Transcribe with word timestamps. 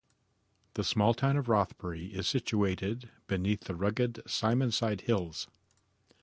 The 0.73 0.83
small 0.83 1.13
town 1.13 1.37
of 1.37 1.47
Rothbury 1.47 2.07
is 2.07 2.27
situated 2.27 3.11
beneath 3.27 3.65
the 3.65 3.75
rugged 3.75 4.23
Simonside 4.25 5.01
Hills. 5.01 5.47